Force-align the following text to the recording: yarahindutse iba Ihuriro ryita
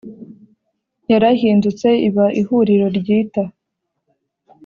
yarahindutse 1.11 1.87
iba 2.07 2.25
Ihuriro 2.41 2.87
ryita 2.97 3.43